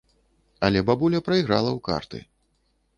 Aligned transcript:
Але 0.69 0.79
бабуля 0.89 1.23
прайграла 1.29 1.71
ў 1.77 1.79
карты. 1.93 2.27